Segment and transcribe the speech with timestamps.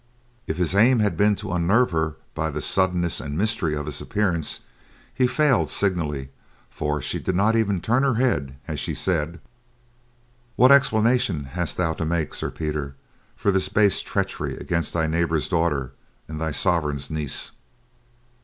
[0.47, 4.01] If his aim had been to unnerve her by the suddenness and mystery of his
[4.01, 4.61] appearance,
[5.13, 6.29] he failed signally,
[6.71, 9.39] for she did not even turn her head as she said:
[10.55, 12.95] "What explanation hast thou to make, Sir Peter,
[13.35, 15.91] for this base treachery against thy neighbor's daughter
[16.27, 17.51] and thy sovereign's niece?"